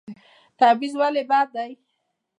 تبعیض 0.59 0.93
ولې 0.99 1.23
بد 1.29 1.47
دی؟ 1.55 1.71